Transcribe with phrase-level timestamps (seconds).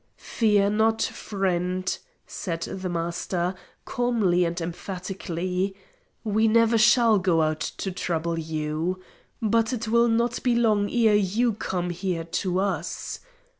[0.17, 1.95] "Fear not, friend,"
[2.25, 3.53] said the Master,
[3.85, 5.75] calmly and emphatically.
[6.23, 8.99] "We never shall go out to trouble you;
[9.43, 13.19] but it will not be long ere you come here to us.